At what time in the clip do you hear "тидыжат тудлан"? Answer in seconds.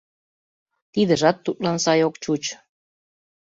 0.93-1.77